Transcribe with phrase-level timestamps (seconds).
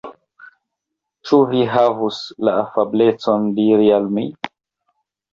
[1.31, 4.25] Ĉu vi havus la afablecon diri al mi.